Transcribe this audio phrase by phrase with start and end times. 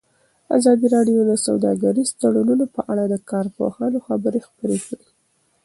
[0.57, 5.07] ازادي راډیو د سوداګریز تړونونه په اړه د کارپوهانو خبرې خپرې کړي.